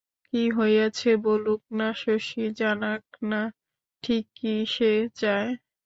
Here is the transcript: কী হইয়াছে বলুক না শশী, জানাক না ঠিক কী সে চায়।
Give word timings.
কী 0.27 0.43
হইয়াছে 0.57 1.09
বলুক 1.25 1.61
না 1.79 1.89
শশী, 1.95 2.43
জানাক 2.59 3.03
না 3.29 3.41
ঠিক 4.03 4.23
কী 4.35 4.53
সে 4.67 4.91
চায়। 5.15 5.51